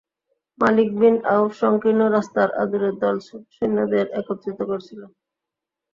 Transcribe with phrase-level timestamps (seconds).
[0.59, 5.01] মালিক bin Awf সংকীর্ণ রাস্তার অদূরে দলছুট সৈন্যদের একত্রিত করছিল।